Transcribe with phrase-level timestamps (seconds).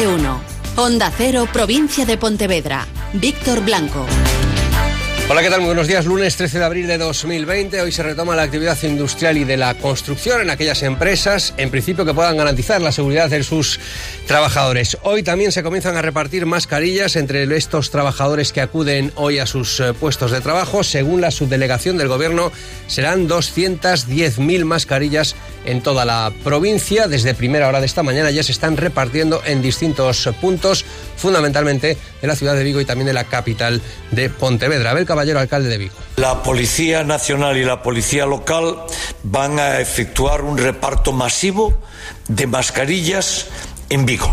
[0.00, 0.40] de 1.
[0.76, 2.86] Onda Cero, provincia de Pontevedra.
[3.14, 4.25] Víctor Blanco.
[5.28, 5.58] Hola, ¿qué tal?
[5.58, 6.06] Muy buenos días.
[6.06, 7.80] Lunes 13 de abril de 2020.
[7.80, 12.04] Hoy se retoma la actividad industrial y de la construcción en aquellas empresas, en principio,
[12.04, 13.80] que puedan garantizar la seguridad de sus
[14.28, 14.96] trabajadores.
[15.02, 19.80] Hoy también se comienzan a repartir mascarillas entre estos trabajadores que acuden hoy a sus
[19.80, 20.84] eh, puestos de trabajo.
[20.84, 22.52] Según la subdelegación del Gobierno,
[22.86, 25.34] serán 210.000 mascarillas
[25.64, 27.08] en toda la provincia.
[27.08, 30.84] Desde primera hora de esta mañana ya se están repartiendo en distintos puntos,
[31.16, 34.94] fundamentalmente de la ciudad de Vigo y también de la capital de Pontevedra.
[35.20, 35.94] Alcalde de Vigo.
[36.16, 38.76] La Policía Nacional y la Policía Local
[39.22, 41.80] van a efectuar un reparto masivo
[42.28, 43.46] de mascarillas
[43.88, 44.32] en Vigo.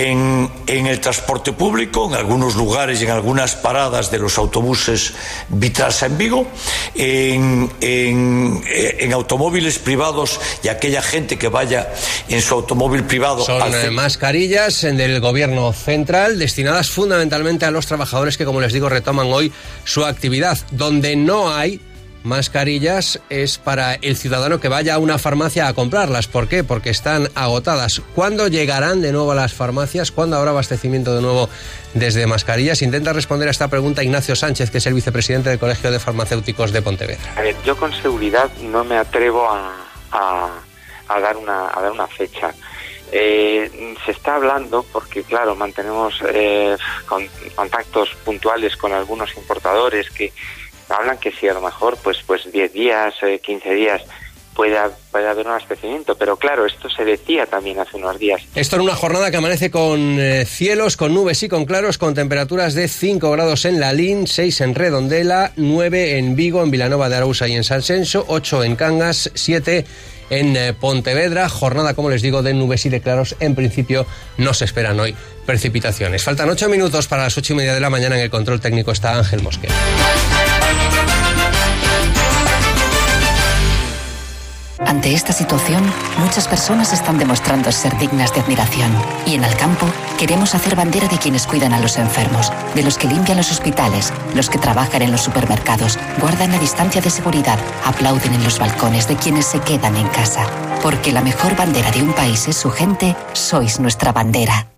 [0.00, 5.12] En, en, el transporte público, en algunos lugares y en algunas paradas de los autobuses
[5.48, 6.46] Vitrasa en Vigo,
[6.94, 11.92] en, en, en, automóviles privados y aquella gente que vaya
[12.28, 13.44] en su automóvil privado.
[13.44, 13.90] Son al...
[13.90, 19.52] mascarillas del gobierno central destinadas fundamentalmente a los trabajadores que, como les digo, retoman hoy
[19.84, 20.58] su actividad.
[20.70, 21.80] Donde no hay
[22.22, 26.26] mascarillas es para el ciudadano que vaya a una farmacia a comprarlas.
[26.26, 26.64] ¿Por qué?
[26.64, 28.02] Porque están agotadas.
[28.14, 30.10] ¿Cuándo llegarán de nuevo a las farmacias?
[30.10, 31.48] ¿Cuándo habrá abastecimiento de nuevo
[31.94, 32.82] desde mascarillas?
[32.82, 36.72] Intenta responder a esta pregunta Ignacio Sánchez, que es el vicepresidente del Colegio de Farmacéuticos
[36.72, 37.34] de Pontevedra.
[37.36, 40.50] A ver, yo con seguridad no me atrevo a,
[41.08, 42.52] dar, una, fecha.
[43.10, 50.32] Eh, se está hablando porque, claro, mantenemos eh, con, contactos puntuales con algunos importadores que
[50.88, 54.02] hablan que si a lo mejor pues pues 10 días, eh, 15 días
[54.58, 58.42] pueda, puede haber un abastecimiento, pero claro, esto se decía también hace unos días.
[58.56, 62.14] Esto en una jornada que amanece con eh, cielos, con nubes y con claros, con
[62.14, 67.16] temperaturas de 5 grados en Lalín, 6 en Redondela, 9 en Vigo, en Vilanova de
[67.16, 69.84] Arousa y en San Senso, 8 en Cangas, 7
[70.30, 71.48] en eh, Pontevedra.
[71.48, 73.36] Jornada, como les digo, de nubes y de claros.
[73.38, 74.06] En principio
[74.38, 75.14] no se esperan hoy
[75.46, 76.24] precipitaciones.
[76.24, 78.16] Faltan 8 minutos para las 8 y media de la mañana.
[78.16, 79.74] En el control técnico está Ángel Mosquera.
[84.88, 85.84] Ante esta situación,
[86.18, 88.90] muchas personas están demostrando ser dignas de admiración.
[89.26, 89.84] Y en Alcampo
[90.18, 94.14] queremos hacer bandera de quienes cuidan a los enfermos, de los que limpian los hospitales,
[94.34, 99.06] los que trabajan en los supermercados, guardan la distancia de seguridad, aplauden en los balcones
[99.06, 100.46] de quienes se quedan en casa.
[100.82, 104.68] Porque la mejor bandera de un país es su gente, sois nuestra bandera.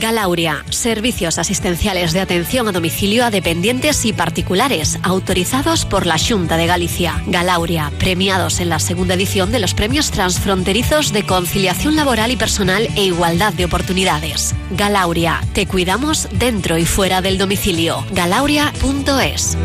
[0.00, 6.56] Galauria, servicios asistenciales de atención a domicilio a dependientes y particulares, autorizados por la Junta
[6.56, 7.22] de Galicia.
[7.26, 12.88] Galauria, premiados en la segunda edición de los premios transfronterizos de conciliación laboral y personal
[12.96, 14.54] e igualdad de oportunidades.
[14.70, 18.04] Galauria, te cuidamos dentro y fuera del domicilio.
[18.12, 19.58] Galauria.es.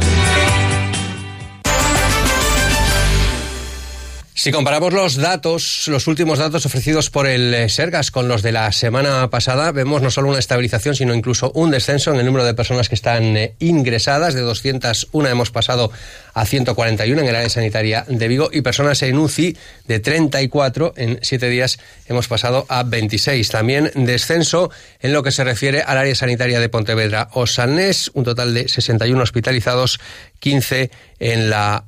[4.46, 8.72] Si comparamos los datos, los últimos datos ofrecidos por el Sergas con los de la
[8.72, 12.54] semana pasada, vemos no solo una estabilización, sino incluso un descenso en el número de
[12.54, 14.36] personas que están ingresadas.
[14.36, 15.92] De 201 hemos pasado
[16.36, 19.58] a 141 en el área sanitaria de Vigo y personas en UCI
[19.88, 23.50] de 34 en siete días hemos pasado a 26.
[23.50, 24.70] También descenso
[25.00, 28.68] en lo que se refiere al área sanitaria de Pontevedra o Salnés, un total de
[28.68, 30.00] 61 hospitalizados,
[30.40, 31.86] 15 en la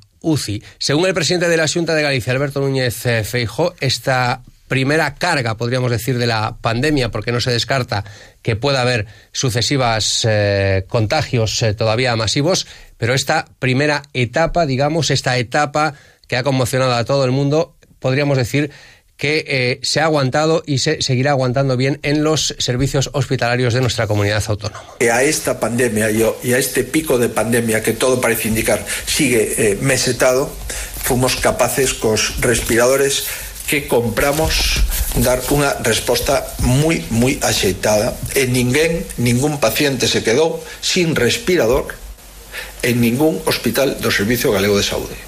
[0.78, 5.90] Según el presidente de la Junta de Galicia, Alberto Núñez Feijó, esta primera carga, podríamos
[5.90, 8.04] decir, de la pandemia, porque no se descarta
[8.42, 12.66] que pueda haber sucesivas eh, contagios eh, todavía masivos,
[12.98, 15.94] pero esta primera etapa, digamos, esta etapa
[16.28, 18.70] que ha conmocionado a todo el mundo, podríamos decir
[19.18, 23.80] que eh, se ha aguantado y se seguirá aguantando bien en los servicios hospitalarios de
[23.80, 24.80] nuestra comunidad autónoma.
[25.00, 29.78] A esta pandemia y a este pico de pandemia que todo parece indicar sigue eh,
[29.82, 30.48] mesetado,
[31.02, 33.24] fuimos capaces con respiradores
[33.66, 34.80] que compramos
[35.16, 38.16] dar una respuesta muy, muy axeitada.
[38.34, 41.88] En ninguén, ningún paciente se quedó sin respirador
[42.82, 45.27] en ningún hospital do Servicio Galego de Saúde.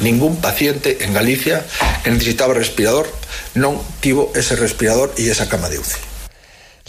[0.00, 1.64] Ningún paciente en Galicia
[2.02, 3.08] que necesitaba respirador
[3.54, 6.00] non tivo ese respirador e esa cama de UCI.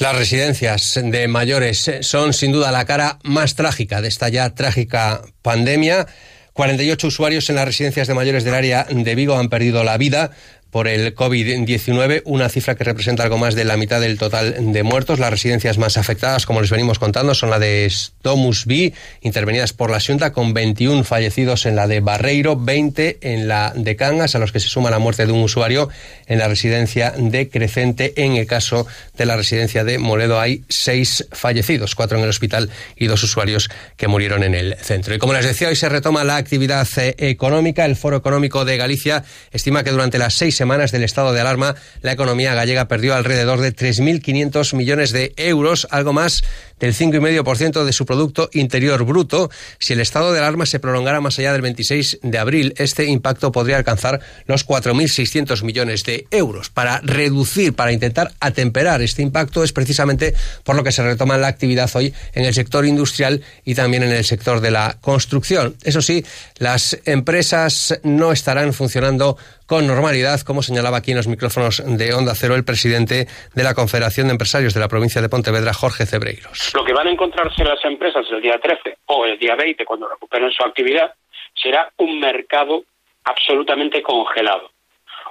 [0.02, 5.22] Las residencias de mayores son sin duda la cara más trágica de esta ya trágica
[5.44, 6.08] pandemia.
[6.54, 10.32] 48 usuarios en las residencias de mayores del área de Vigo han perdido la vida
[10.72, 14.84] por el COVID-19, una cifra que representa algo más de la mitad del total de
[14.84, 15.20] muertos.
[15.20, 17.92] Las residencias más afectadas, como les venimos contando, son la de
[18.24, 23.50] Domus B, intervenidas por la Junta, con 21 fallecidos en la de Barreiro, 20 en
[23.50, 25.90] la de Cangas, a los que se suma la muerte de un usuario
[26.28, 28.14] en la residencia de Crecente.
[28.16, 28.88] En el caso
[29.18, 33.70] de la residencia de Moledo hay seis fallecidos, cuatro en el hospital y dos usuarios
[33.98, 35.14] que murieron en el centro.
[35.14, 36.88] Y como les decía, hoy se retoma la actividad
[37.18, 37.84] económica.
[37.84, 41.74] El Foro Económico de Galicia estima que durante las seis semanas del estado de alarma,
[42.04, 46.44] la economía gallega perdió alrededor de 3.500 millones de euros, algo más
[46.82, 49.50] del 5,5% de su Producto Interior Bruto.
[49.80, 53.54] Si el estado de alarma se prolongara más allá del 26 de abril, este impacto
[53.54, 56.70] podría alcanzar los 4.600 millones de euros.
[56.70, 60.34] Para reducir, para intentar atemperar este impacto, es precisamente
[60.64, 64.12] por lo que se retoma la actividad hoy en el sector industrial y también en
[64.12, 65.76] el sector de la construcción.
[65.84, 66.26] Eso sí,
[66.58, 69.38] las empresas no estarán funcionando
[69.72, 73.74] con normalidad, como señalaba aquí en los micrófonos de Onda Cero el presidente de la
[73.74, 76.71] Confederación de Empresarios de la provincia de Pontevedra, Jorge Cebreiros.
[76.74, 80.08] Lo que van a encontrarse las empresas el día 13 o el día 20, cuando
[80.08, 81.14] recuperen su actividad,
[81.54, 82.84] será un mercado
[83.24, 84.72] absolutamente congelado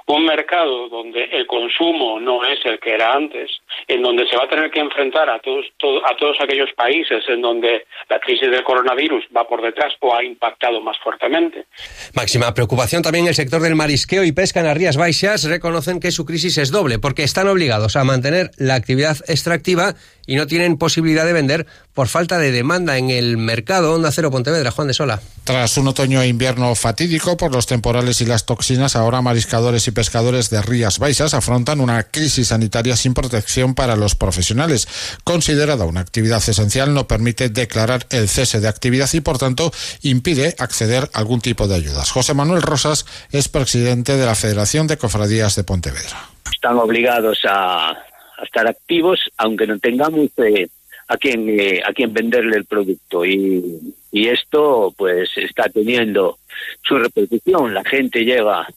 [0.07, 3.49] un mercado donde el consumo no es el que era antes,
[3.87, 5.65] en donde se va a tener que enfrentar a todos,
[6.05, 10.23] a todos aquellos países en donde la crisis del coronavirus va por detrás o ha
[10.23, 11.65] impactado más fuertemente.
[12.13, 16.11] Máxima preocupación también el sector del marisqueo y pesca en las Rías Baixas reconocen que
[16.11, 19.93] su crisis es doble porque están obligados a mantener la actividad extractiva
[20.25, 23.93] y no tienen posibilidad de vender por falta de demanda en el mercado.
[23.93, 25.21] Onda Cero Pontevedra, Juan de Sola.
[25.43, 29.91] Tras un otoño e invierno fatídico por los temporales y las toxinas, ahora mariscadores y
[29.91, 34.87] pescadores de Rías Baixas afrontan una crisis sanitaria sin protección para los profesionales.
[35.23, 39.71] Considerada una actividad esencial, no permite declarar el cese de actividad y, por tanto,
[40.01, 42.11] impide acceder a algún tipo de ayudas.
[42.11, 46.29] José Manuel Rosas es presidente de la Federación de Cofradías de Pontevedra.
[46.51, 47.93] Están obligados a
[48.41, 50.67] a estar activos, aunque no tengamos eh,
[51.07, 56.39] a quien eh, a quien venderle el producto y, y esto pues está teniendo
[56.83, 57.73] su repercusión.
[57.73, 58.67] La gente llega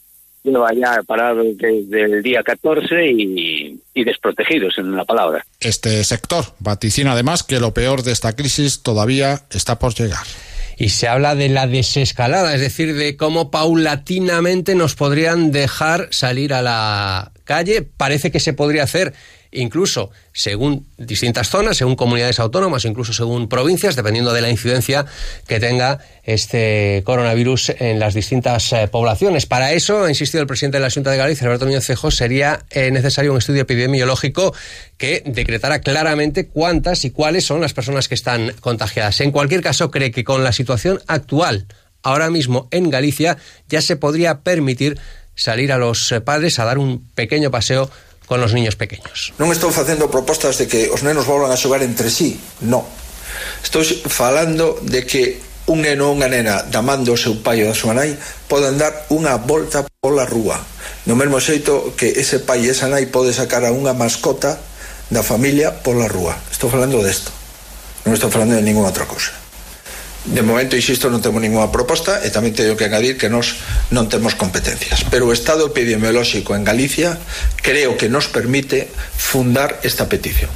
[0.42, 5.44] lleva ya parado desde el día 14 y, y, desprotegidos en la palabra.
[5.58, 10.26] Este sector vaticina además que lo peor de esta crisis todavía está por llegar.
[10.76, 16.52] Y se habla de la desescalada, es decir, de cómo paulatinamente nos podrían dejar salir
[16.52, 17.82] a la calle.
[17.82, 19.14] Parece que se podría hacer
[19.54, 25.06] incluso según distintas zonas, según comunidades autónomas, incluso según provincias, dependiendo de la incidencia
[25.46, 29.46] que tenga este coronavirus en las distintas eh, poblaciones.
[29.46, 32.64] Para eso, ha insistido el presidente de la Junta de Galicia, Alberto Núñez Cejo, sería
[32.70, 34.54] eh, necesario un estudio epidemiológico
[34.98, 39.20] que decretara claramente cuántas y cuáles son las personas que están contagiadas.
[39.20, 41.66] En cualquier caso, cree que con la situación actual,
[42.02, 43.38] ahora mismo en Galicia,
[43.68, 44.98] ya se podría permitir
[45.34, 47.90] salir a los eh, padres a dar un pequeño paseo
[48.26, 49.36] con os niños pequeños.
[49.36, 52.82] Non estou facendo propostas de que os nenos volvan a xogar entre sí, non.
[53.60, 57.68] Estou falando de que un neno ou unha nena da man do seu pai ou
[57.72, 58.16] da súa nai
[58.48, 60.60] poden dar unha volta pola rúa.
[61.04, 64.56] No mesmo xeito que ese pai e esa nai pode sacar a unha mascota
[65.12, 66.36] da familia pola rúa.
[66.48, 67.32] Estou falando desto.
[68.08, 69.43] Non estou falando de ninguna outra cousa.
[70.24, 73.60] De momento, insisto, non temos ninguna proposta e tamén teño que añadir que nós
[73.92, 75.04] non temos competencias.
[75.12, 77.20] Pero o estado epidemiolóxico en Galicia
[77.60, 78.88] creo que nos permite
[79.20, 80.48] fundar esta petición.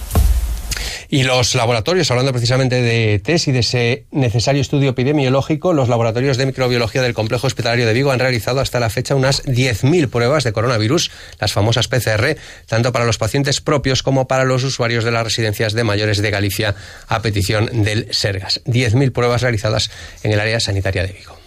[1.10, 6.36] Y los laboratorios, hablando precisamente de test y de ese necesario estudio epidemiológico, los laboratorios
[6.36, 10.44] de microbiología del Complejo Hospitalario de Vigo han realizado hasta la fecha unas 10.000 pruebas
[10.44, 11.10] de coronavirus,
[11.40, 15.72] las famosas PCR, tanto para los pacientes propios como para los usuarios de las residencias
[15.72, 16.74] de mayores de Galicia
[17.06, 18.60] a petición del Sergas.
[18.66, 19.90] 10.000 pruebas realizadas
[20.22, 21.37] en el área sanitaria de Vigo.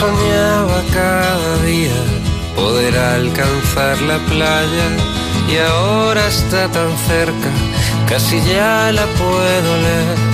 [0.00, 2.00] Soñaba cada día
[2.56, 4.86] poder alcanzar la playa
[5.52, 7.50] y ahora está tan cerca,
[8.08, 10.33] casi ya la puedo leer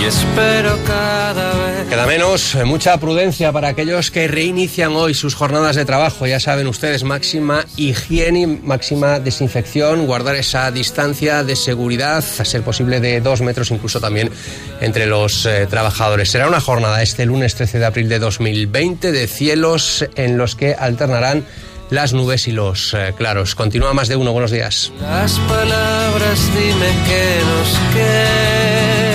[0.00, 1.88] y espero cada vez.
[1.88, 6.26] Queda menos, eh, mucha prudencia para aquellos que reinician hoy sus jornadas de trabajo.
[6.26, 13.00] Ya saben ustedes, máxima higiene, máxima desinfección, guardar esa distancia de seguridad, a ser posible
[13.00, 14.30] de dos metros incluso también
[14.80, 16.30] entre los eh, trabajadores.
[16.30, 20.74] Será una jornada este lunes 13 de abril de 2020 de cielos en los que
[20.74, 21.44] alternarán
[21.90, 23.54] las nubes y los eh, claros.
[23.54, 24.32] Continúa más de uno.
[24.32, 24.92] Buenos días.
[25.00, 29.09] Las palabras dime que nos quedan